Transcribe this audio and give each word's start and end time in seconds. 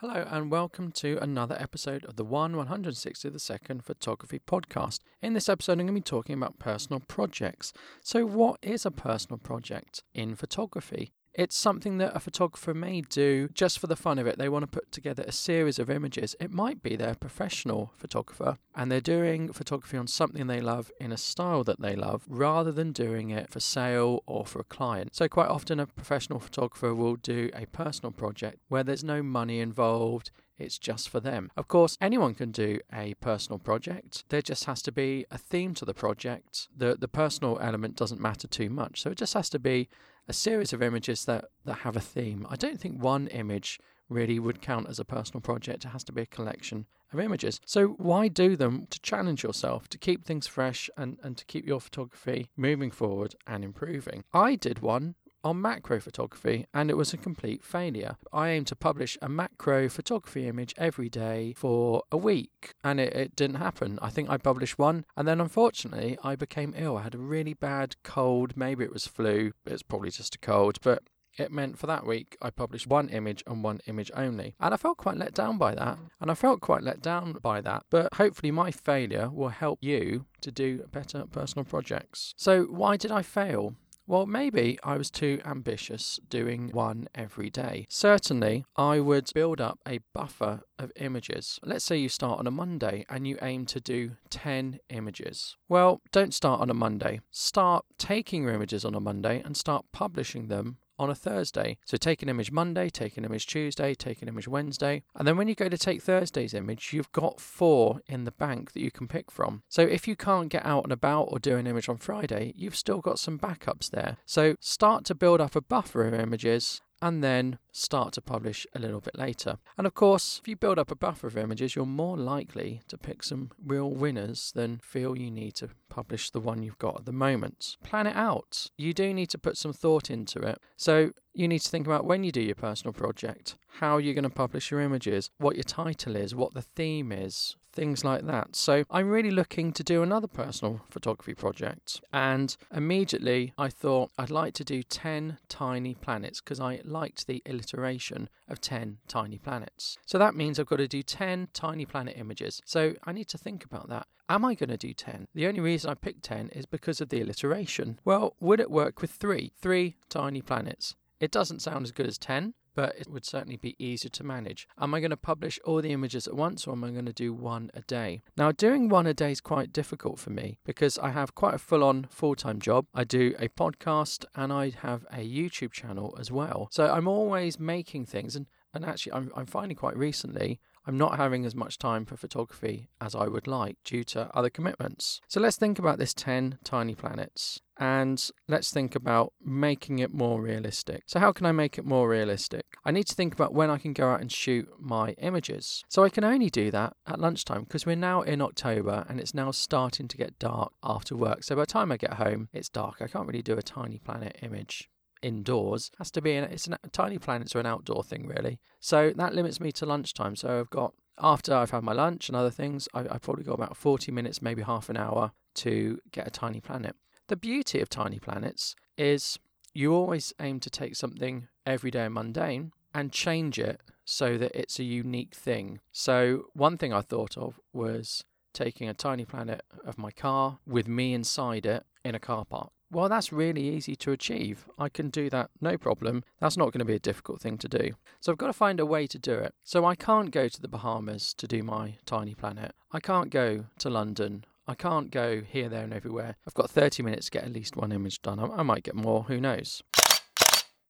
Hello, 0.00 0.26
and 0.30 0.50
welcome 0.50 0.92
to 0.92 1.16
another 1.22 1.56
episode 1.58 2.04
of 2.04 2.16
the 2.16 2.24
1 2.24 2.52
162nd 2.52 3.82
Photography 3.82 4.38
Podcast. 4.38 4.98
In 5.22 5.32
this 5.32 5.48
episode, 5.48 5.80
I'm 5.80 5.86
going 5.86 5.86
to 5.86 5.92
be 5.94 6.00
talking 6.02 6.34
about 6.34 6.58
personal 6.58 7.00
projects. 7.00 7.72
So, 8.02 8.26
what 8.26 8.58
is 8.60 8.84
a 8.84 8.90
personal 8.90 9.38
project 9.38 10.02
in 10.12 10.34
photography? 10.34 11.14
It's 11.36 11.54
something 11.54 11.98
that 11.98 12.16
a 12.16 12.20
photographer 12.20 12.72
may 12.72 13.02
do 13.02 13.48
just 13.52 13.78
for 13.78 13.88
the 13.88 13.94
fun 13.94 14.18
of 14.18 14.26
it. 14.26 14.38
They 14.38 14.48
want 14.48 14.62
to 14.62 14.66
put 14.66 14.90
together 14.90 15.22
a 15.26 15.32
series 15.32 15.78
of 15.78 15.90
images. 15.90 16.34
It 16.40 16.50
might 16.50 16.82
be 16.82 16.96
they're 16.96 17.10
a 17.10 17.14
professional 17.14 17.92
photographer 17.98 18.56
and 18.74 18.90
they're 18.90 19.02
doing 19.02 19.52
photography 19.52 19.98
on 19.98 20.06
something 20.06 20.46
they 20.46 20.62
love 20.62 20.90
in 20.98 21.12
a 21.12 21.18
style 21.18 21.62
that 21.64 21.78
they 21.78 21.94
love 21.94 22.24
rather 22.26 22.72
than 22.72 22.90
doing 22.90 23.28
it 23.28 23.50
for 23.50 23.60
sale 23.60 24.22
or 24.26 24.46
for 24.46 24.60
a 24.60 24.64
client. 24.64 25.14
So, 25.14 25.28
quite 25.28 25.50
often, 25.50 25.78
a 25.78 25.86
professional 25.86 26.40
photographer 26.40 26.94
will 26.94 27.16
do 27.16 27.50
a 27.54 27.66
personal 27.66 28.12
project 28.12 28.60
where 28.68 28.82
there's 28.82 29.04
no 29.04 29.22
money 29.22 29.60
involved. 29.60 30.30
It's 30.56 30.78
just 30.78 31.10
for 31.10 31.20
them. 31.20 31.50
Of 31.54 31.68
course, 31.68 31.98
anyone 32.00 32.34
can 32.34 32.50
do 32.50 32.78
a 32.90 33.12
personal 33.20 33.58
project. 33.58 34.24
There 34.30 34.40
just 34.40 34.64
has 34.64 34.80
to 34.82 34.92
be 34.92 35.26
a 35.30 35.36
theme 35.36 35.74
to 35.74 35.84
the 35.84 35.92
project. 35.92 36.68
The 36.74 36.96
the 36.98 37.08
personal 37.08 37.58
element 37.60 37.94
doesn't 37.94 38.22
matter 38.22 38.48
too 38.48 38.70
much. 38.70 39.02
So 39.02 39.10
it 39.10 39.18
just 39.18 39.34
has 39.34 39.50
to 39.50 39.58
be 39.58 39.90
a 40.28 40.32
series 40.32 40.72
of 40.72 40.82
images 40.82 41.24
that, 41.24 41.46
that 41.64 41.78
have 41.78 41.96
a 41.96 42.00
theme. 42.00 42.46
I 42.50 42.56
don't 42.56 42.80
think 42.80 43.02
one 43.02 43.28
image 43.28 43.78
really 44.08 44.38
would 44.38 44.60
count 44.60 44.88
as 44.88 44.98
a 44.98 45.04
personal 45.04 45.40
project. 45.40 45.84
It 45.84 45.88
has 45.88 46.04
to 46.04 46.12
be 46.12 46.22
a 46.22 46.26
collection 46.26 46.86
of 47.12 47.20
images. 47.20 47.60
So 47.64 47.88
why 47.98 48.28
do 48.28 48.56
them? 48.56 48.86
To 48.90 49.00
challenge 49.00 49.42
yourself, 49.42 49.88
to 49.88 49.98
keep 49.98 50.24
things 50.24 50.46
fresh 50.46 50.90
and, 50.96 51.18
and 51.22 51.36
to 51.36 51.44
keep 51.44 51.66
your 51.66 51.80
photography 51.80 52.50
moving 52.56 52.90
forward 52.90 53.34
and 53.46 53.64
improving. 53.64 54.24
I 54.32 54.54
did 54.54 54.80
one 54.80 55.14
on 55.46 55.62
macro 55.62 56.00
photography 56.00 56.66
and 56.74 56.90
it 56.90 56.96
was 56.96 57.14
a 57.14 57.16
complete 57.16 57.62
failure. 57.62 58.16
I 58.32 58.50
aimed 58.50 58.66
to 58.66 58.76
publish 58.76 59.16
a 59.22 59.28
macro 59.28 59.88
photography 59.88 60.48
image 60.48 60.74
every 60.76 61.08
day 61.08 61.54
for 61.56 62.02
a 62.10 62.16
week 62.16 62.74
and 62.82 62.98
it, 62.98 63.14
it, 63.14 63.36
didn't 63.36 63.56
happen. 63.56 64.00
I 64.02 64.10
think 64.10 64.28
I 64.28 64.38
published 64.38 64.76
one 64.76 65.04
and 65.16 65.28
then 65.28 65.40
unfortunately 65.40 66.18
I 66.24 66.34
became 66.34 66.74
ill. 66.76 66.96
I 66.96 67.02
had 67.02 67.14
a 67.14 67.18
really 67.18 67.54
bad 67.54 67.94
cold, 68.02 68.56
maybe 68.56 68.82
it 68.82 68.92
was 68.92 69.06
flu, 69.06 69.52
it's 69.64 69.84
probably 69.84 70.10
just 70.10 70.34
a 70.34 70.38
cold, 70.38 70.78
but 70.82 71.04
it 71.38 71.52
meant 71.52 71.78
for 71.78 71.86
that 71.86 72.06
week 72.06 72.36
I 72.42 72.50
published 72.50 72.86
one 72.88 73.08
image 73.08 73.44
and 73.46 73.62
one 73.62 73.80
image 73.86 74.10
only. 74.14 74.54
And 74.58 74.74
I 74.74 74.76
felt 74.76 74.96
quite 74.96 75.16
let 75.16 75.34
down 75.34 75.58
by 75.58 75.74
that. 75.74 75.98
And 76.20 76.30
I 76.30 76.34
felt 76.34 76.60
quite 76.60 76.82
let 76.82 77.02
down 77.02 77.34
by 77.42 77.60
that. 77.60 77.84
But 77.90 78.14
hopefully, 78.14 78.50
my 78.50 78.70
failure 78.70 79.28
will 79.30 79.50
help 79.50 79.78
you 79.82 80.24
to 80.40 80.50
do 80.50 80.86
better 80.90 81.24
personal 81.30 81.64
projects. 81.64 82.32
So, 82.36 82.64
why 82.64 82.96
did 82.96 83.10
I 83.10 83.22
fail? 83.22 83.74
Well, 84.08 84.26
maybe 84.26 84.78
I 84.84 84.96
was 84.96 85.10
too 85.10 85.40
ambitious 85.44 86.20
doing 86.28 86.70
one 86.70 87.08
every 87.12 87.50
day. 87.50 87.86
Certainly, 87.88 88.64
I 88.76 89.00
would 89.00 89.32
build 89.34 89.60
up 89.60 89.80
a 89.86 89.98
buffer 90.14 90.60
of 90.78 90.92
images. 90.94 91.58
Let's 91.64 91.84
say 91.84 91.96
you 91.96 92.08
start 92.08 92.38
on 92.38 92.46
a 92.46 92.52
Monday 92.52 93.04
and 93.08 93.26
you 93.26 93.36
aim 93.42 93.66
to 93.66 93.80
do 93.80 94.12
10 94.30 94.78
images. 94.90 95.56
Well, 95.68 96.00
don't 96.12 96.32
start 96.32 96.60
on 96.60 96.70
a 96.70 96.74
Monday. 96.74 97.20
Start 97.32 97.84
taking 97.98 98.44
your 98.44 98.52
images 98.52 98.84
on 98.84 98.94
a 98.94 99.00
Monday 99.00 99.42
and 99.44 99.56
start 99.56 99.86
publishing 99.92 100.46
them 100.46 100.78
on 100.98 101.10
a 101.10 101.14
Thursday. 101.14 101.78
So 101.84 101.96
take 101.96 102.22
an 102.22 102.28
image 102.28 102.50
Monday, 102.50 102.88
take 102.88 103.16
an 103.16 103.24
image 103.24 103.46
Tuesday, 103.46 103.94
take 103.94 104.22
an 104.22 104.28
image 104.28 104.48
Wednesday. 104.48 105.02
And 105.14 105.26
then 105.26 105.36
when 105.36 105.48
you 105.48 105.54
go 105.54 105.68
to 105.68 105.78
take 105.78 106.02
Thursday's 106.02 106.54
image, 106.54 106.92
you've 106.92 107.12
got 107.12 107.40
four 107.40 108.00
in 108.06 108.24
the 108.24 108.32
bank 108.32 108.72
that 108.72 108.80
you 108.80 108.90
can 108.90 109.08
pick 109.08 109.30
from. 109.30 109.62
So 109.68 109.82
if 109.82 110.08
you 110.08 110.16
can't 110.16 110.48
get 110.48 110.64
out 110.64 110.84
and 110.84 110.92
about 110.92 111.28
or 111.30 111.38
do 111.38 111.56
an 111.56 111.66
image 111.66 111.88
on 111.88 111.98
Friday, 111.98 112.52
you've 112.56 112.76
still 112.76 113.00
got 113.00 113.18
some 113.18 113.38
backups 113.38 113.90
there. 113.90 114.16
So 114.26 114.56
start 114.60 115.04
to 115.06 115.14
build 115.14 115.40
up 115.40 115.56
a 115.56 115.60
buffer 115.60 116.06
of 116.06 116.14
images 116.14 116.80
and 117.02 117.22
then 117.22 117.58
start 117.72 118.12
to 118.14 118.20
publish 118.20 118.66
a 118.74 118.78
little 118.78 119.00
bit 119.00 119.18
later. 119.18 119.58
And 119.76 119.86
of 119.86 119.94
course, 119.94 120.40
if 120.40 120.48
you 120.48 120.56
build 120.56 120.78
up 120.78 120.90
a 120.90 120.96
buffer 120.96 121.26
of 121.26 121.36
images, 121.36 121.76
you're 121.76 121.86
more 121.86 122.16
likely 122.16 122.80
to 122.88 122.96
pick 122.96 123.22
some 123.22 123.50
real 123.64 123.90
winners 123.90 124.52
than 124.54 124.78
feel 124.78 125.16
you 125.16 125.30
need 125.30 125.54
to 125.56 125.68
publish 125.88 126.30
the 126.30 126.40
one 126.40 126.62
you've 126.62 126.78
got 126.78 127.00
at 127.00 127.04
the 127.04 127.12
moment. 127.12 127.76
Plan 127.82 128.06
it 128.06 128.16
out. 128.16 128.70
You 128.78 128.92
do 128.92 129.12
need 129.12 129.30
to 129.30 129.38
put 129.38 129.56
some 129.56 129.72
thought 129.72 130.10
into 130.10 130.40
it. 130.40 130.58
So 130.76 131.12
you 131.34 131.48
need 131.48 131.60
to 131.60 131.70
think 131.70 131.86
about 131.86 132.06
when 132.06 132.24
you 132.24 132.32
do 132.32 132.40
your 132.40 132.54
personal 132.54 132.92
project, 132.92 133.56
how 133.80 133.98
you're 133.98 134.14
going 134.14 134.24
to 134.24 134.30
publish 134.30 134.70
your 134.70 134.80
images, 134.80 135.30
what 135.38 135.56
your 135.56 135.64
title 135.64 136.16
is, 136.16 136.34
what 136.34 136.54
the 136.54 136.62
theme 136.62 137.12
is, 137.12 137.56
things 137.76 138.04
like 138.04 138.26
that. 138.26 138.56
So 138.56 138.84
I'm 138.90 139.08
really 139.08 139.30
looking 139.30 139.72
to 139.74 139.84
do 139.84 140.02
another 140.02 140.26
personal 140.26 140.80
photography 140.90 141.34
project. 141.34 142.00
And 142.12 142.56
immediately 142.74 143.52
I 143.56 143.68
thought 143.68 144.10
I'd 144.18 144.30
like 144.30 144.54
to 144.54 144.64
do 144.64 144.82
10 144.82 145.38
tiny 145.48 145.94
planets 145.94 146.40
because 146.40 146.58
I 146.58 146.80
liked 146.84 147.26
the 147.26 147.42
alliteration 147.46 148.28
of 148.48 148.60
10 148.60 148.98
tiny 149.06 149.38
planets. 149.38 149.98
So 150.06 150.18
that 150.18 150.34
means 150.34 150.58
I've 150.58 150.66
got 150.66 150.76
to 150.76 150.88
do 150.88 151.02
10 151.02 151.48
tiny 151.52 151.84
planet 151.84 152.16
images. 152.16 152.60
So 152.64 152.94
I 153.04 153.12
need 153.12 153.28
to 153.28 153.38
think 153.38 153.64
about 153.64 153.88
that. 153.90 154.06
Am 154.28 154.44
I 154.44 154.54
going 154.54 154.70
to 154.70 154.76
do 154.76 154.92
10? 154.92 155.28
The 155.34 155.46
only 155.46 155.60
reason 155.60 155.90
I 155.90 155.94
picked 155.94 156.24
10 156.24 156.48
is 156.48 156.66
because 156.66 157.00
of 157.00 157.10
the 157.10 157.20
alliteration. 157.20 158.00
Well, 158.04 158.34
would 158.40 158.58
it 158.58 158.70
work 158.70 159.00
with 159.00 159.12
three? 159.12 159.52
Three 159.60 159.96
tiny 160.08 160.42
planets. 160.42 160.96
It 161.20 161.30
doesn't 161.30 161.62
sound 161.62 161.84
as 161.84 161.92
good 161.92 162.06
as 162.06 162.18
10, 162.18 162.54
but 162.76 162.94
it 162.96 163.08
would 163.08 163.24
certainly 163.24 163.56
be 163.56 163.74
easier 163.78 164.10
to 164.10 164.22
manage. 164.22 164.68
Am 164.78 164.94
I 164.94 165.00
going 165.00 165.10
to 165.10 165.16
publish 165.16 165.58
all 165.64 165.82
the 165.82 165.90
images 165.90 166.28
at 166.28 166.34
once 166.34 166.66
or 166.66 166.72
am 166.72 166.84
I 166.84 166.90
going 166.90 167.06
to 167.06 167.12
do 167.12 167.32
one 167.32 167.70
a 167.74 167.80
day? 167.80 168.22
Now, 168.36 168.52
doing 168.52 168.88
one 168.88 169.06
a 169.06 169.14
day 169.14 169.32
is 169.32 169.40
quite 169.40 169.72
difficult 169.72 170.20
for 170.20 170.30
me 170.30 170.58
because 170.64 170.98
I 170.98 171.10
have 171.10 171.34
quite 171.34 171.54
a 171.54 171.58
full 171.58 171.82
on 171.82 172.06
full 172.10 172.36
time 172.36 172.60
job. 172.60 172.86
I 172.94 173.02
do 173.02 173.34
a 173.38 173.48
podcast 173.48 174.26
and 174.36 174.52
I 174.52 174.70
have 174.82 175.04
a 175.10 175.26
YouTube 175.28 175.72
channel 175.72 176.16
as 176.20 176.30
well. 176.30 176.68
So 176.70 176.86
I'm 176.86 177.08
always 177.08 177.58
making 177.58 178.06
things 178.06 178.36
and 178.36 178.46
and 178.74 178.84
actually, 178.84 179.12
I'm, 179.14 179.32
I'm 179.34 179.46
finding 179.46 179.74
quite 179.74 179.96
recently 179.96 180.60
I'm 180.86 180.98
not 180.98 181.16
having 181.16 181.44
as 181.44 181.54
much 181.54 181.78
time 181.78 182.04
for 182.04 182.16
photography 182.16 182.88
as 183.00 183.14
I 183.14 183.26
would 183.26 183.46
like 183.46 183.76
due 183.84 184.04
to 184.04 184.30
other 184.34 184.50
commitments. 184.50 185.20
So 185.28 185.40
let's 185.40 185.56
think 185.56 185.78
about 185.78 185.98
this 185.98 186.14
10 186.14 186.58
tiny 186.64 186.94
planets 186.94 187.60
and 187.78 188.30
let's 188.48 188.70
think 188.70 188.94
about 188.94 189.32
making 189.44 189.98
it 189.98 190.14
more 190.14 190.40
realistic. 190.40 191.02
So, 191.06 191.20
how 191.20 191.32
can 191.32 191.46
I 191.46 191.52
make 191.52 191.76
it 191.78 191.84
more 191.84 192.08
realistic? 192.08 192.64
I 192.84 192.90
need 192.90 193.06
to 193.08 193.14
think 193.14 193.34
about 193.34 193.52
when 193.52 193.70
I 193.70 193.78
can 193.78 193.92
go 193.92 194.10
out 194.10 194.20
and 194.20 194.32
shoot 194.32 194.68
my 194.78 195.10
images. 195.18 195.84
So, 195.88 196.02
I 196.02 196.08
can 196.08 196.24
only 196.24 196.48
do 196.48 196.70
that 196.70 196.94
at 197.06 197.20
lunchtime 197.20 197.64
because 197.64 197.84
we're 197.84 197.96
now 197.96 198.22
in 198.22 198.40
October 198.40 199.04
and 199.08 199.20
it's 199.20 199.34
now 199.34 199.50
starting 199.50 200.08
to 200.08 200.16
get 200.16 200.38
dark 200.38 200.72
after 200.82 201.16
work. 201.16 201.44
So, 201.44 201.54
by 201.54 201.62
the 201.62 201.66
time 201.66 201.92
I 201.92 201.96
get 201.96 202.14
home, 202.14 202.48
it's 202.52 202.68
dark. 202.68 202.96
I 203.00 203.08
can't 203.08 203.26
really 203.26 203.42
do 203.42 203.58
a 203.58 203.62
tiny 203.62 203.98
planet 203.98 204.38
image 204.42 204.88
indoors. 205.22 205.90
Has 205.98 206.10
to 206.12 206.22
be 206.22 206.32
an, 206.34 206.44
it's 206.44 206.68
a 206.68 206.78
tiny 206.90 207.18
planets 207.18 207.54
are 207.54 207.60
an 207.60 207.66
outdoor 207.66 208.02
thing 208.04 208.26
really. 208.26 208.58
So 208.80 209.12
that 209.16 209.34
limits 209.34 209.60
me 209.60 209.72
to 209.72 209.86
lunchtime. 209.86 210.36
So 210.36 210.60
I've 210.60 210.70
got 210.70 210.94
after 211.18 211.54
I've 211.54 211.70
had 211.70 211.82
my 211.82 211.92
lunch 211.92 212.28
and 212.28 212.36
other 212.36 212.50
things, 212.50 212.88
I, 212.94 213.00
I've 213.10 213.22
probably 213.22 213.44
got 213.44 213.54
about 213.54 213.76
40 213.76 214.12
minutes, 214.12 214.42
maybe 214.42 214.62
half 214.62 214.88
an 214.88 214.96
hour 214.96 215.32
to 215.56 215.98
get 216.12 216.26
a 216.26 216.30
tiny 216.30 216.60
planet. 216.60 216.94
The 217.28 217.36
beauty 217.36 217.80
of 217.80 217.88
tiny 217.88 218.18
planets 218.18 218.76
is 218.96 219.38
you 219.74 219.92
always 219.94 220.32
aim 220.40 220.60
to 220.60 220.70
take 220.70 220.94
something 220.96 221.48
everyday 221.64 222.04
and 222.04 222.14
mundane 222.14 222.72
and 222.94 223.12
change 223.12 223.58
it 223.58 223.80
so 224.04 224.38
that 224.38 224.58
it's 224.58 224.78
a 224.78 224.84
unique 224.84 225.34
thing. 225.34 225.80
So 225.92 226.46
one 226.54 226.78
thing 226.78 226.92
I 226.92 227.00
thought 227.00 227.36
of 227.36 227.60
was 227.72 228.24
taking 228.54 228.88
a 228.88 228.94
tiny 228.94 229.24
planet 229.24 229.62
of 229.84 229.98
my 229.98 230.10
car 230.10 230.58
with 230.66 230.88
me 230.88 231.12
inside 231.12 231.66
it 231.66 231.84
in 232.04 232.14
a 232.14 232.20
car 232.20 232.44
park. 232.44 232.70
Well, 232.90 233.08
that's 233.08 233.32
really 233.32 233.68
easy 233.68 233.96
to 233.96 234.12
achieve. 234.12 234.66
I 234.78 234.88
can 234.88 235.10
do 235.10 235.28
that 235.30 235.50
no 235.60 235.76
problem. 235.76 236.22
That's 236.40 236.56
not 236.56 236.66
going 236.66 236.78
to 236.78 236.84
be 236.84 236.94
a 236.94 237.00
difficult 237.00 237.40
thing 237.40 237.58
to 237.58 237.68
do. 237.68 237.92
So 238.20 238.30
I've 238.30 238.38
got 238.38 238.46
to 238.46 238.52
find 238.52 238.78
a 238.78 238.86
way 238.86 239.08
to 239.08 239.18
do 239.18 239.34
it. 239.34 239.54
So 239.64 239.84
I 239.84 239.96
can't 239.96 240.30
go 240.30 240.48
to 240.48 240.60
the 240.60 240.68
Bahamas 240.68 241.34
to 241.34 241.48
do 241.48 241.62
my 241.62 241.94
tiny 242.06 242.34
planet. 242.34 242.74
I 242.92 243.00
can't 243.00 243.30
go 243.30 243.66
to 243.80 243.90
London. 243.90 244.44
I 244.68 244.74
can't 244.74 245.10
go 245.10 245.42
here, 245.42 245.68
there, 245.68 245.84
and 245.84 245.92
everywhere. 245.92 246.36
I've 246.46 246.54
got 246.54 246.70
30 246.70 247.02
minutes 247.02 247.26
to 247.26 247.32
get 247.32 247.44
at 247.44 247.52
least 247.52 247.76
one 247.76 247.92
image 247.92 248.22
done. 248.22 248.38
I, 248.38 248.46
I 248.46 248.62
might 248.62 248.84
get 248.84 248.94
more, 248.94 249.24
who 249.24 249.40
knows? 249.40 249.82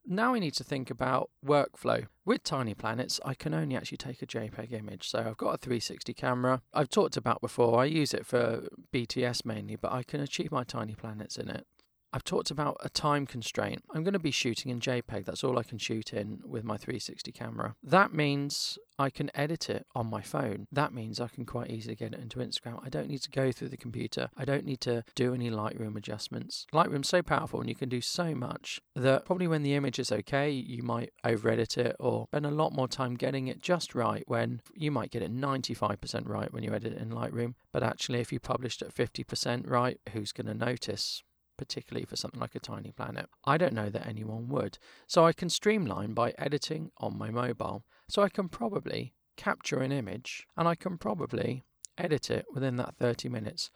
Now 0.09 0.35
we 0.35 0.41
need 0.41 0.55
to 0.55 0.65
think 0.65 0.91
about 0.91 1.31
workflow. 1.45 2.07
With 2.25 2.45
Tiny 2.45 2.75
Planets, 2.75 3.19
I 3.25 3.35
can 3.35 3.53
only 3.53 3.75
actually 3.75 3.99
take 3.99 4.23
a 4.23 4.27
JPEG 4.27 4.73
image. 4.73 5.09
So 5.09 5.19
I've 5.19 5.37
got 5.37 5.55
a 5.55 5.59
360 5.59 6.15
camera. 6.15 6.63
I've 6.73 6.91
talked 6.91 7.17
about 7.17 7.41
before, 7.41 7.81
I 7.81 7.87
use 7.87 8.15
it 8.15 8.25
for 8.25 8.69
BTS 8.93 9.45
mainly, 9.45 9.77
but 9.77 9.93
I 9.93 10.03
can 10.05 10.21
achieve 10.21 10.53
my 10.53 10.63
Tiny 10.63 10.95
Planets 10.95 11.37
in 11.37 11.49
it. 11.49 11.67
I've 12.13 12.25
talked 12.25 12.51
about 12.51 12.79
a 12.83 12.89
time 12.89 13.27
constraint. 13.27 13.83
I'm 13.95 14.03
going 14.03 14.15
to 14.15 14.19
be 14.19 14.31
shooting 14.31 14.71
in 14.71 14.81
JPEG. 14.81 15.25
That's 15.25 15.45
all 15.45 15.59
I 15.59 15.63
can 15.63 15.79
shoot 15.79 16.13
in 16.13 16.41
with 16.45 16.65
my 16.65 16.77
360 16.77 17.33
camera. 17.33 17.75
That 17.83 18.15
means 18.15 18.79
I 18.99 19.11
can 19.11 19.31
edit 19.35 19.69
it 19.69 19.87
on 19.95 20.07
my 20.07 20.23
phone. 20.23 20.67
That 20.73 20.95
means 20.95 21.21
I 21.21 21.29
can 21.29 21.45
quite 21.45 21.71
easily 21.71 21.95
get 21.95 22.15
it 22.15 22.21
into 22.21 22.39
Instagram. 22.39 22.81
I 22.83 22.89
don't 22.89 23.09
need 23.09 23.23
to 23.23 23.31
go 23.31 23.53
through 23.53 23.69
the 23.69 23.77
computer. 23.77 24.31
I 24.37 24.45
don't 24.45 24.65
need 24.65 24.81
to 24.83 25.05
do 25.15 25.35
any 25.35 25.51
Lightroom 25.51 25.97
adjustments. 25.97 26.67
Lightroom's 26.73 27.09
so 27.09 27.23
powerful 27.23 27.61
and 27.61 27.69
you 27.69 27.75
can 27.75 27.89
do 27.89 28.01
so 28.01 28.35
much 28.35 28.81
that 28.95 29.25
probably 29.25 29.49
when 29.49 29.63
the 29.63 29.75
image 29.75 29.99
is 29.99 30.11
okay, 30.11 30.51
you 30.51 30.83
might 30.83 31.13
over 31.25 31.51
edit 31.51 31.77
it 31.77 31.97
or 32.01 32.27
spend 32.31 32.47
a 32.47 32.51
lot 32.51 32.73
more 32.73 32.89
time 32.89 33.15
getting 33.15 33.49
it 33.49 33.61
just 33.61 33.95
right 33.95 34.25
when 34.27 34.63
you 34.75 34.91
might 34.91 35.11
get 35.11 35.23
it 35.23 35.35
95% 35.35 36.27
right 36.27 36.53
when 36.53 36.63
you 36.63 36.73
edit 36.73 36.95
it 36.95 37.03
in 37.03 37.11
Lightroom. 37.11 37.55
But 37.73 37.83
actually, 37.83 38.21
if 38.21 38.33
you 38.33 38.41
published 38.41 38.81
at 38.81 38.95
50% 38.95 39.69
right, 39.69 40.01
who's 40.13 40.33
going 40.33 40.47
to 40.47 40.55
notice? 40.55 41.23
Particularly 41.57 42.05
for 42.05 42.17
something 42.17 42.41
like 42.41 42.55
a 42.55 42.61
tiny 42.61 42.93
planet. 42.93 43.27
I 43.45 43.57
don't 43.57 43.73
know 43.73 43.91
that 43.91 44.07
anyone 44.07 44.49
would. 44.49 44.79
So 45.07 45.27
I 45.27 45.33
can 45.33 45.49
streamline 45.49 46.15
by 46.15 46.35
editing 46.39 46.91
on 46.99 47.19
my 47.19 47.31
mobile. 47.31 47.85
So 48.09 48.23
I 48.23 48.29
can 48.29 48.49
probably 48.49 49.15
capture 49.37 49.79
an 49.79 49.93
image 49.93 50.47
and 50.57 50.67
I 50.67 50.75
can 50.75 50.99
probably 50.99 51.65
edit 51.99 52.31
it 52.31 52.47
within 52.53 52.77
that 52.77 52.97
30 52.97 53.29
minutes. 53.29 53.71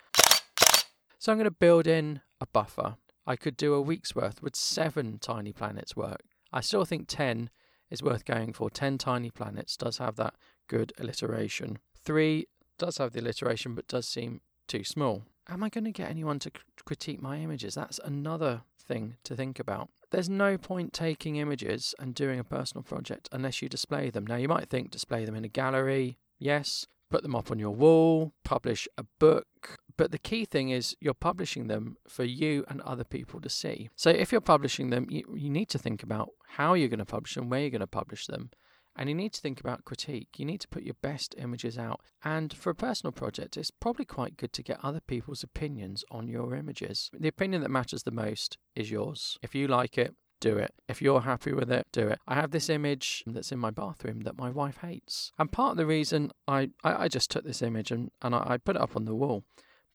So 1.19 1.33
I'm 1.33 1.39
going 1.39 1.45
to 1.45 1.51
build 1.51 1.87
in 1.87 2.23
a 2.41 2.47
buffer. 2.47 2.97
I 3.27 3.37
could 3.37 3.57
do 3.57 3.75
a 3.75 3.81
week's 3.81 4.15
worth 4.15 4.43
with 4.43 4.57
seven 4.57 5.19
tiny 5.19 5.53
planets 5.53 5.95
work. 5.95 6.23
I 6.53 6.61
still 6.61 6.85
think 6.85 7.07
10 7.09 7.51
is 7.91 8.03
worth 8.03 8.25
going 8.25 8.53
for. 8.53 8.71
10 8.71 8.99
tiny 8.99 9.31
planets 9.31 9.77
does 9.77 9.99
have 9.99 10.17
that 10.17 10.35
good 10.69 10.93
alliteration. 10.99 11.79
Three 12.05 12.47
does 12.79 12.99
have 12.99 13.13
the 13.13 13.21
alliteration 13.21 13.75
but 13.75 13.87
does 13.87 14.09
seem 14.09 14.41
too 14.67 14.85
small. 14.85 15.25
Am 15.51 15.65
I 15.65 15.69
going 15.69 15.85
to 15.85 15.91
get 15.91 16.09
anyone 16.09 16.39
to 16.41 16.53
critique 16.85 17.21
my 17.21 17.39
images? 17.39 17.75
That's 17.75 17.99
another 18.05 18.63
thing 18.81 19.17
to 19.25 19.35
think 19.35 19.59
about. 19.59 19.89
There's 20.13 20.29
no 20.29 20.57
point 20.57 20.93
taking 20.93 21.37
images 21.37 21.93
and 21.99 22.15
doing 22.15 22.39
a 22.39 22.45
personal 22.45 22.85
project 22.85 23.29
unless 23.33 23.61
you 23.61 23.69
display 23.69 24.11
them. 24.11 24.27
Now, 24.27 24.37
you 24.37 24.47
might 24.47 24.69
think 24.69 24.91
display 24.91 25.25
them 25.25 25.35
in 25.35 25.45
a 25.45 25.49
gallery, 25.49 26.19
yes, 26.39 26.87
put 27.11 27.23
them 27.23 27.35
up 27.35 27.51
on 27.51 27.59
your 27.59 27.71
wall, 27.71 28.33
publish 28.45 28.87
a 28.97 29.05
book. 29.19 29.79
But 29.97 30.13
the 30.13 30.19
key 30.19 30.45
thing 30.45 30.71
is 30.71 30.97
you're 31.01 31.15
publishing 31.15 31.67
them 31.67 31.97
for 32.09 32.25
you 32.25 32.65
and 32.69 32.81
other 32.83 33.05
people 33.05 33.41
to 33.41 33.49
see. 33.49 33.91
So 33.97 34.11
if 34.11 34.31
you're 34.31 34.41
publishing 34.41 34.91
them, 34.91 35.07
you, 35.11 35.25
you 35.37 35.51
need 35.51 35.69
to 35.71 35.79
think 35.79 36.05
about 36.05 36.31
how 36.47 36.75
you're 36.75 36.89
going 36.89 36.99
to 36.99 37.05
publish 37.05 37.35
them, 37.35 37.49
where 37.49 37.61
you're 37.61 37.71
going 37.71 37.81
to 37.81 37.89
publish 37.89 38.27
them. 38.27 38.51
And 38.97 39.09
you 39.09 39.15
need 39.15 39.33
to 39.35 39.41
think 39.41 39.61
about 39.61 39.85
critique. 39.85 40.29
You 40.37 40.45
need 40.45 40.61
to 40.61 40.69
put 40.69 40.83
your 40.83 40.97
best 41.01 41.35
images 41.39 41.79
out. 41.79 42.01
And 42.25 42.53
for 42.53 42.71
a 42.71 42.75
personal 42.75 43.13
project, 43.13 43.57
it's 43.57 43.71
probably 43.71 44.05
quite 44.05 44.37
good 44.37 44.53
to 44.55 44.63
get 44.63 44.79
other 44.83 45.01
people's 45.01 45.43
opinions 45.43 46.05
on 46.11 46.29
your 46.29 46.55
images. 46.55 47.11
The 47.19 47.29
opinion 47.29 47.63
that 47.63 47.71
matters 47.71 48.03
the 48.03 48.11
most 48.11 48.59
is 48.75 48.91
yours. 48.91 49.39
If 49.43 49.55
you 49.55 49.69
like 49.69 49.97
it, 49.97 50.15
do 50.41 50.57
it. 50.57 50.75
If 50.89 51.01
you're 51.01 51.21
happy 51.21 51.53
with 51.53 51.71
it, 51.71 51.87
do 51.93 52.09
it. 52.09 52.19
I 52.27 52.35
have 52.35 52.51
this 52.51 52.69
image 52.69 53.23
that's 53.27 53.53
in 53.53 53.59
my 53.59 53.71
bathroom 53.71 54.21
that 54.21 54.39
my 54.39 54.51
wife 54.51 54.79
hates. 54.79 55.33
And 55.39 55.53
part 55.53 55.73
of 55.73 55.77
the 55.77 55.87
reason 55.87 56.33
I, 56.49 56.71
I, 56.83 57.05
I 57.05 57.09
just 57.09 57.31
took 57.31 57.45
this 57.45 57.63
image 57.63 57.91
and, 57.91 58.11
and 58.23 58.35
I, 58.35 58.45
I, 58.47 58.57
put 58.57 58.77
it 58.77 58.83
up 58.83 58.97
on 58.97 59.05
the 59.05 59.15
wall. 59.15 59.45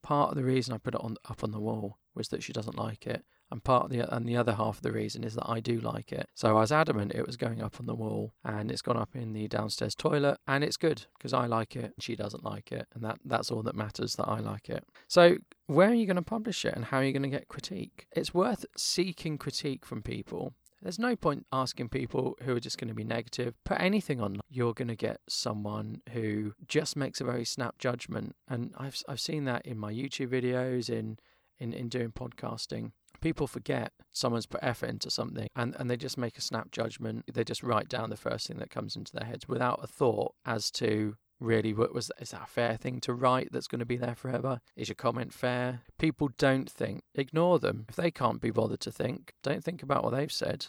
Part 0.03 0.29
of 0.29 0.35
the 0.35 0.43
reason 0.43 0.73
I 0.73 0.77
put 0.77 0.95
it 0.95 1.01
on 1.01 1.17
up 1.27 1.43
on 1.43 1.51
the 1.51 1.59
wall 1.59 1.97
was 2.15 2.29
that 2.29 2.43
she 2.43 2.53
doesn't 2.53 2.77
like 2.77 3.05
it. 3.05 3.23
And 3.51 3.63
part 3.63 3.85
of 3.85 3.89
the 3.91 4.13
and 4.13 4.27
the 4.27 4.37
other 4.37 4.53
half 4.53 4.77
of 4.77 4.81
the 4.81 4.91
reason 4.91 5.23
is 5.23 5.35
that 5.35 5.47
I 5.47 5.59
do 5.59 5.79
like 5.79 6.11
it. 6.11 6.27
So 6.33 6.49
I 6.49 6.61
was 6.61 6.71
adamant 6.71 7.13
it 7.13 7.27
was 7.27 7.37
going 7.37 7.61
up 7.61 7.79
on 7.79 7.85
the 7.85 7.93
wall, 7.93 8.33
and 8.43 8.71
it's 8.71 8.81
gone 8.81 8.97
up 8.97 9.15
in 9.15 9.33
the 9.33 9.47
downstairs 9.47 9.93
toilet, 9.93 10.39
and 10.47 10.63
it's 10.63 10.77
good 10.77 11.05
because 11.17 11.33
I 11.33 11.45
like 11.45 11.75
it, 11.75 11.85
and 11.85 12.01
she 12.01 12.15
doesn't 12.15 12.43
like 12.43 12.71
it, 12.71 12.87
and 12.93 13.03
that 13.03 13.19
that's 13.23 13.51
all 13.51 13.61
that 13.63 13.75
matters 13.75 14.15
that 14.15 14.27
I 14.27 14.39
like 14.39 14.69
it. 14.69 14.83
So 15.07 15.37
where 15.67 15.89
are 15.89 15.93
you 15.93 16.07
going 16.07 16.15
to 16.15 16.23
publish 16.23 16.65
it, 16.65 16.73
and 16.75 16.85
how 16.85 16.97
are 16.97 17.03
you 17.03 17.13
going 17.13 17.23
to 17.23 17.29
get 17.29 17.47
critique? 17.47 18.07
It's 18.11 18.33
worth 18.33 18.65
seeking 18.75 19.37
critique 19.37 19.85
from 19.85 20.01
people. 20.01 20.53
There's 20.81 20.99
no 20.99 21.15
point 21.15 21.45
asking 21.51 21.89
people 21.89 22.37
who 22.43 22.55
are 22.55 22.59
just 22.59 22.77
going 22.77 22.89
to 22.89 22.93
be 22.93 23.03
negative. 23.03 23.55
Put 23.63 23.79
anything 23.79 24.21
on. 24.21 24.39
You're 24.49 24.73
going 24.73 24.87
to 24.87 24.95
get 24.95 25.19
someone 25.27 26.01
who 26.11 26.53
just 26.67 26.95
makes 26.95 27.21
a 27.21 27.23
very 27.23 27.45
snap 27.45 27.77
judgment, 27.77 28.35
and 28.47 28.73
I've 28.77 29.01
I've 29.07 29.19
seen 29.19 29.45
that 29.45 29.65
in 29.65 29.77
my 29.77 29.93
YouTube 29.93 30.29
videos, 30.29 30.89
in 30.89 31.17
in, 31.59 31.73
in 31.73 31.89
doing 31.89 32.11
podcasting 32.11 32.91
people 33.21 33.47
forget 33.47 33.91
someone's 34.11 34.45
put 34.45 34.63
effort 34.63 34.89
into 34.89 35.09
something 35.09 35.47
and, 35.55 35.75
and 35.79 35.89
they 35.89 35.97
just 35.97 36.17
make 36.17 36.37
a 36.37 36.41
snap 36.41 36.71
judgment. 36.71 37.23
They 37.31 37.43
just 37.43 37.63
write 37.63 37.89
down 37.89 38.09
the 38.09 38.17
first 38.17 38.47
thing 38.47 38.59
that 38.59 38.69
comes 38.69 38.95
into 38.95 39.13
their 39.13 39.25
heads 39.25 39.47
without 39.47 39.79
a 39.81 39.87
thought 39.87 40.35
as 40.45 40.69
to 40.71 41.15
really 41.39 41.73
what 41.73 41.93
was 41.93 42.11
is 42.19 42.29
that 42.29 42.43
a 42.43 42.47
fair 42.47 42.77
thing 42.77 43.01
to 43.01 43.13
write 43.13 43.49
that's 43.51 43.67
going 43.67 43.79
to 43.79 43.85
be 43.85 43.97
there 43.97 44.15
forever? 44.15 44.59
Is 44.75 44.89
your 44.89 44.95
comment 44.95 45.33
fair? 45.33 45.81
People 45.97 46.29
don't 46.37 46.69
think 46.69 47.01
ignore 47.13 47.59
them. 47.59 47.85
If 47.89 47.95
they 47.95 48.11
can't 48.11 48.41
be 48.41 48.51
bothered 48.51 48.81
to 48.81 48.91
think 48.91 49.33
don't 49.43 49.63
think 49.63 49.83
about 49.83 50.03
what 50.03 50.13
they've 50.13 50.31
said. 50.31 50.67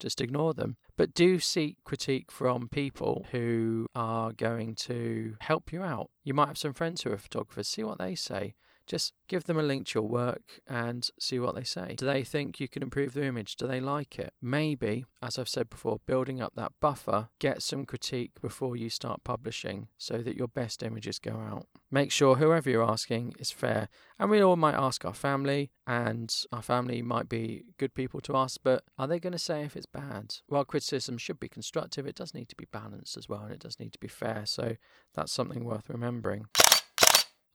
Just 0.00 0.20
ignore 0.20 0.52
them. 0.52 0.76
But 0.96 1.14
do 1.14 1.38
seek 1.38 1.78
critique 1.84 2.30
from 2.30 2.68
people 2.68 3.26
who 3.30 3.86
are 3.94 4.32
going 4.32 4.74
to 4.74 5.36
help 5.40 5.72
you 5.72 5.82
out. 5.82 6.10
You 6.22 6.34
might 6.34 6.48
have 6.48 6.58
some 6.58 6.74
friends 6.74 7.02
who 7.02 7.12
are 7.12 7.16
photographers. 7.16 7.68
See 7.68 7.84
what 7.84 7.98
they 7.98 8.14
say 8.14 8.54
just 8.86 9.12
give 9.28 9.44
them 9.44 9.58
a 9.58 9.62
link 9.62 9.86
to 9.86 9.98
your 10.00 10.08
work 10.08 10.60
and 10.66 11.08
see 11.18 11.38
what 11.38 11.54
they 11.54 11.64
say. 11.64 11.94
Do 11.96 12.06
they 12.06 12.22
think 12.22 12.60
you 12.60 12.68
can 12.68 12.82
improve 12.82 13.14
their 13.14 13.24
image? 13.24 13.56
Do 13.56 13.66
they 13.66 13.80
like 13.80 14.18
it? 14.18 14.32
Maybe, 14.42 15.04
as 15.22 15.38
I've 15.38 15.48
said 15.48 15.70
before, 15.70 16.00
building 16.06 16.40
up 16.40 16.54
that 16.56 16.72
buffer, 16.80 17.28
get 17.38 17.62
some 17.62 17.86
critique 17.86 18.32
before 18.40 18.76
you 18.76 18.90
start 18.90 19.24
publishing 19.24 19.88
so 19.96 20.18
that 20.18 20.36
your 20.36 20.48
best 20.48 20.82
images 20.82 21.18
go 21.18 21.32
out. 21.32 21.66
Make 21.90 22.10
sure 22.10 22.36
whoever 22.36 22.68
you're 22.68 22.82
asking 22.82 23.34
is 23.38 23.50
fair. 23.50 23.88
And 24.18 24.30
we 24.30 24.40
all 24.40 24.56
might 24.56 24.74
ask 24.74 25.04
our 25.04 25.14
family, 25.14 25.70
and 25.86 26.34
our 26.52 26.62
family 26.62 27.02
might 27.02 27.28
be 27.28 27.64
good 27.78 27.94
people 27.94 28.20
to 28.22 28.36
ask, 28.36 28.60
but 28.62 28.84
are 28.98 29.06
they 29.06 29.20
going 29.20 29.32
to 29.32 29.38
say 29.38 29.62
if 29.62 29.76
it's 29.76 29.86
bad? 29.86 30.36
While 30.46 30.64
criticism 30.64 31.18
should 31.18 31.40
be 31.40 31.48
constructive, 31.48 32.06
it 32.06 32.16
does 32.16 32.34
need 32.34 32.48
to 32.48 32.56
be 32.56 32.66
balanced 32.72 33.16
as 33.16 33.28
well, 33.28 33.42
and 33.42 33.52
it 33.52 33.60
does 33.60 33.78
need 33.78 33.92
to 33.92 33.98
be 33.98 34.08
fair. 34.08 34.42
So 34.44 34.76
that's 35.14 35.32
something 35.32 35.64
worth 35.64 35.88
remembering. 35.88 36.46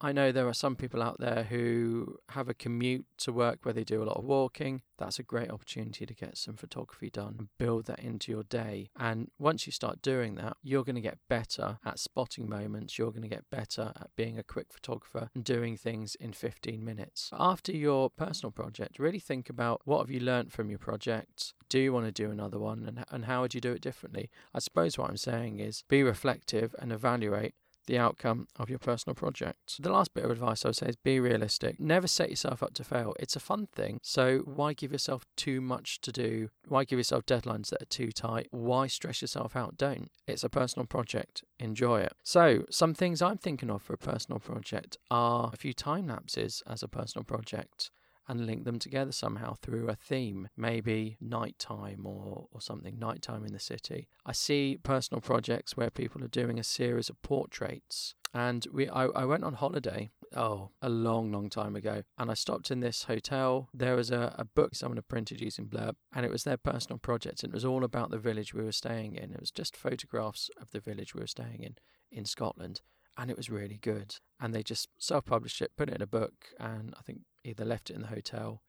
I 0.01 0.13
know 0.13 0.31
there 0.31 0.47
are 0.47 0.53
some 0.53 0.75
people 0.75 1.03
out 1.03 1.19
there 1.19 1.43
who 1.49 2.17
have 2.29 2.47
a 2.47 2.53
commute 2.53 3.05
to 3.19 3.33
work 3.33 3.59
where 3.63 3.73
they 3.73 3.83
do 3.83 4.01
a 4.01 4.05
lot 4.05 4.17
of 4.17 4.23
walking. 4.23 4.81
That's 4.97 5.19
a 5.19 5.23
great 5.23 5.51
opportunity 5.51 6.05
to 6.05 6.13
get 6.13 6.37
some 6.37 6.55
photography 6.55 7.09
done 7.09 7.35
and 7.37 7.47
build 7.57 7.85
that 7.87 7.99
into 7.99 8.31
your 8.31 8.43
day. 8.43 8.91
And 8.97 9.29
once 9.37 9.65
you 9.65 9.73
start 9.73 10.01
doing 10.01 10.35
that, 10.35 10.55
you're 10.63 10.85
going 10.85 10.95
to 10.95 11.01
get 11.01 11.17
better 11.27 11.79
at 11.85 11.99
spotting 11.99 12.49
moments. 12.49 12.97
You're 12.97 13.11
going 13.11 13.23
to 13.23 13.27
get 13.27 13.49
better 13.49 13.91
at 13.99 14.09
being 14.15 14.37
a 14.37 14.43
quick 14.43 14.67
photographer 14.71 15.29
and 15.35 15.43
doing 15.43 15.75
things 15.75 16.15
in 16.15 16.31
15 16.31 16.83
minutes. 16.83 17.29
After 17.37 17.73
your 17.73 18.09
personal 18.09 18.51
project, 18.51 18.99
really 18.99 19.19
think 19.19 19.49
about 19.49 19.81
what 19.83 19.99
have 19.99 20.11
you 20.11 20.21
learned 20.21 20.53
from 20.53 20.69
your 20.69 20.79
project? 20.79 21.53
Do 21.67 21.79
you 21.79 21.91
want 21.91 22.05
to 22.05 22.11
do 22.11 22.31
another 22.31 22.59
one? 22.59 22.85
And, 22.85 23.05
and 23.11 23.25
how 23.25 23.41
would 23.41 23.53
you 23.53 23.61
do 23.61 23.73
it 23.73 23.81
differently? 23.81 24.29
I 24.53 24.59
suppose 24.59 24.97
what 24.97 25.09
I'm 25.09 25.17
saying 25.17 25.59
is 25.59 25.83
be 25.89 26.03
reflective 26.03 26.73
and 26.79 26.93
evaluate 26.93 27.53
the 27.87 27.97
outcome 27.97 28.47
of 28.57 28.69
your 28.69 28.79
personal 28.79 29.15
project. 29.15 29.81
The 29.81 29.91
last 29.91 30.13
bit 30.13 30.25
of 30.25 30.31
advice 30.31 30.63
I 30.63 30.69
would 30.69 30.75
say 30.75 30.87
is 30.87 30.95
be 30.95 31.19
realistic. 31.19 31.79
Never 31.79 32.07
set 32.07 32.29
yourself 32.29 32.61
up 32.61 32.73
to 32.75 32.83
fail. 32.83 33.15
It's 33.19 33.35
a 33.35 33.39
fun 33.39 33.67
thing, 33.67 33.99
so 34.03 34.39
why 34.39 34.73
give 34.73 34.91
yourself 34.91 35.25
too 35.35 35.61
much 35.61 36.01
to 36.01 36.11
do? 36.11 36.49
Why 36.67 36.83
give 36.83 36.99
yourself 36.99 37.25
deadlines 37.25 37.69
that 37.69 37.81
are 37.81 37.85
too 37.85 38.11
tight? 38.11 38.47
Why 38.51 38.87
stress 38.87 39.21
yourself 39.21 39.55
out? 39.55 39.77
Don't. 39.77 40.11
It's 40.27 40.43
a 40.43 40.49
personal 40.49 40.85
project. 40.85 41.43
Enjoy 41.59 42.01
it. 42.01 42.13
So, 42.23 42.65
some 42.69 42.93
things 42.93 43.21
I'm 43.21 43.37
thinking 43.37 43.69
of 43.69 43.81
for 43.81 43.93
a 43.93 43.97
personal 43.97 44.39
project 44.39 44.97
are 45.09 45.49
a 45.53 45.57
few 45.57 45.73
time 45.73 46.07
lapses 46.07 46.61
as 46.67 46.83
a 46.83 46.87
personal 46.87 47.23
project 47.23 47.91
and 48.29 48.45
link 48.45 48.63
them 48.63 48.77
together 48.77 49.11
somehow 49.11 49.55
through 49.55 49.89
a 49.89 49.95
theme, 49.95 50.47
maybe 50.55 51.17
nighttime 51.19 52.05
or, 52.05 52.47
or 52.51 52.61
something, 52.61 52.99
nighttime 52.99 53.43
in 53.43 53.51
the 53.51 53.59
city. 53.59 54.07
I 54.25 54.33
see 54.33 54.77
personal 54.83 55.19
projects 55.19 55.75
where 55.75 55.89
people 55.89 56.23
are 56.23 56.29
doing 56.29 56.59
a 56.59 56.63
series 56.63 57.09
of 57.09 57.21
portraits. 57.23 58.13
And 58.31 58.67
we, 58.71 58.87
I, 58.87 59.05
I 59.05 59.25
went 59.25 59.43
on 59.43 59.55
holiday 59.55 60.11
oh, 60.35 60.69
a 60.83 60.89
long, 60.89 61.31
long 61.31 61.49
time 61.49 61.75
ago. 61.75 62.03
And 62.19 62.29
I 62.29 62.35
stopped 62.35 62.69
in 62.69 62.81
this 62.81 63.05
hotel. 63.05 63.69
There 63.73 63.95
was 63.95 64.11
a, 64.11 64.35
a 64.37 64.45
book 64.45 64.75
someone 64.75 64.97
had 64.97 65.07
printed 65.07 65.41
using 65.41 65.65
Blurb, 65.65 65.95
and 66.13 66.23
it 66.23 66.31
was 66.31 66.43
their 66.43 66.57
personal 66.57 66.99
project. 66.99 67.43
And 67.43 67.51
it 67.51 67.55
was 67.55 67.65
all 67.65 67.83
about 67.83 68.11
the 68.11 68.19
village 68.19 68.53
we 68.53 68.63
were 68.63 68.71
staying 68.71 69.15
in. 69.15 69.31
It 69.31 69.39
was 69.39 69.49
just 69.51 69.75
photographs 69.75 70.51
of 70.61 70.69
the 70.69 70.79
village 70.79 71.15
we 71.15 71.21
were 71.21 71.27
staying 71.27 71.63
in 71.63 71.77
in 72.11 72.25
Scotland. 72.25 72.81
And 73.19 73.29
it 73.29 73.35
was 73.35 73.49
really 73.49 73.77
good. 73.81 74.15
And 74.39 74.55
they 74.55 74.63
just 74.63 74.87
self 74.97 75.25
published 75.25 75.61
it, 75.61 75.75
put 75.75 75.89
it 75.89 75.95
in 75.95 76.01
a 76.01 76.07
book, 76.07 76.47
and 76.57 76.95
I 76.97 77.01
think 77.01 77.19
either 77.43 77.65
left 77.65 77.89
it 77.89 77.95
in 77.95 78.01
the 78.01 78.07
hotel 78.07 78.63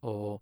or 0.00 0.40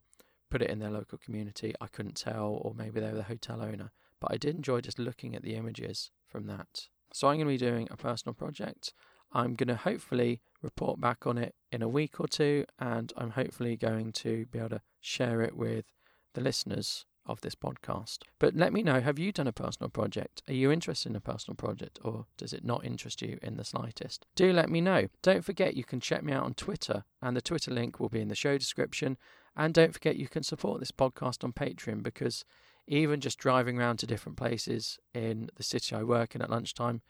put 0.51 0.63
it 0.63 0.71
in 0.71 0.79
their 0.79 0.91
local 0.91 1.19
community. 1.19 1.75
I 1.81 1.89
couldn't 1.89 2.17
tell, 2.17 2.61
or 2.63 2.75
maybe 2.77 3.01
they 3.01 3.11
were 3.11 3.17
the 3.17 3.25
hotel 3.25 3.61
owner. 3.61 3.91
But 4.21 4.31
I 4.33 4.37
did 4.37 4.55
enjoy 4.55 4.83
just 4.83 5.01
looking 5.01 5.35
at 5.35 5.43
the 5.43 5.57
images 5.57 6.13
from 6.29 6.47
that. 6.47 6.89
So 7.13 7.27
I'm 7.27 7.39
going 7.39 7.49
to 7.49 7.53
be 7.65 7.71
doing 7.71 7.89
a 7.91 7.97
personal 7.97 8.35
project. 8.35 8.93
I'm 9.33 9.57
going 9.57 9.69
to 9.69 9.77
hopefully 9.77 10.41
report 10.63 11.01
back 11.01 11.27
on 11.27 11.37
it 11.37 11.57
in 11.73 11.83
a 11.83 11.89
week 11.89 12.21
or 12.21 12.29
two, 12.29 12.67
and 12.79 13.13
I'm 13.17 13.31
hopefully 13.31 13.77
going 13.77 14.13
to 14.13 14.47
be 14.47 14.61
able 14.61 14.71
to 14.71 14.83
share 15.01 15.43
it 15.43 15.57
with 15.57 15.87
the 16.35 16.41
listeners 16.41 17.05
of 17.27 17.41
this 17.43 17.55
podcast. 17.55 18.19
But 18.39 18.55
let 18.57 18.73
me 18.73 18.83
know 18.83 19.01
have 19.01 19.19
you 19.19 19.33
done 19.33 19.47
a 19.47 19.53
personal 19.53 19.91
project? 19.91 20.43
Are 20.49 20.55
you 20.55 20.71
interested 20.71 21.11
in 21.11 21.17
a 21.17 21.21
personal 21.21 21.55
project 21.55 21.99
or 22.03 22.27
does 22.37 22.53
it 22.53 22.65
not 22.65 22.85
interest 22.85 23.23
you 23.23 23.39
in 23.43 23.57
the 23.57 23.65
slightest? 23.65 24.27
Do 24.35 24.53
let 24.53 24.69
me 24.69 24.81
know. 24.81 25.09
Don't 25.23 25.45
forget 25.45 25.77
you 25.77 25.85
can 25.85 26.01
check 26.01 26.23
me 26.23 26.33
out 26.33 26.45
on 26.45 26.55
Twitter, 26.55 27.05
and 27.23 27.37
the 27.37 27.43
Twitter 27.43 27.71
link 27.71 28.01
will 28.01 28.09
be 28.09 28.21
in 28.21 28.29
the 28.29 28.35
show 28.35 28.59
description. 28.59 29.17
And 29.57 29.75
don't 29.75 29.93
forget 29.93 30.17
you 30.17 30.29
can 30.29 30.43
support 30.43 30.81
this 30.81 30.93
podcast 30.93 31.45
on 31.45 31.53
Patreon 31.53 32.03
because 32.03 32.45
even 32.87 33.21
just 33.21 33.39
driving 33.39 33.79
around 33.79 33.99
to 33.99 34.07
different 34.07 34.37
places 34.37 34.99
in 35.15 35.51
the 35.57 35.63
city 35.63 35.95
I 35.95 36.03
work 36.03 36.35
in 36.35 36.43
at 36.43 36.51
lunchtime, 36.51 37.03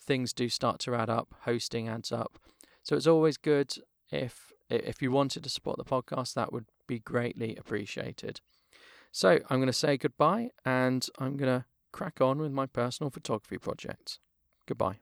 things 0.00 0.32
do 0.32 0.48
start 0.48 0.80
to 0.80 0.94
add 0.94 1.10
up, 1.10 1.34
hosting 1.42 1.88
adds 1.88 2.10
up. 2.10 2.38
So 2.82 2.96
it's 2.96 3.06
always 3.06 3.36
good 3.36 3.74
if 4.10 4.52
if 4.68 5.02
you 5.02 5.12
wanted 5.12 5.44
to 5.44 5.50
support 5.50 5.76
the 5.76 5.84
podcast, 5.84 6.34
that 6.34 6.52
would 6.52 6.64
be 6.86 6.98
greatly 6.98 7.56
appreciated. 7.56 8.40
So 9.12 9.38
I'm 9.48 9.58
going 9.58 9.66
to 9.66 9.72
say 9.72 9.96
goodbye 9.96 10.50
and 10.64 11.06
I'm 11.18 11.36
going 11.36 11.60
to 11.60 11.66
crack 11.92 12.20
on 12.20 12.38
with 12.38 12.50
my 12.50 12.66
personal 12.66 13.10
photography 13.10 13.58
project. 13.58 14.18
Goodbye. 14.66 15.00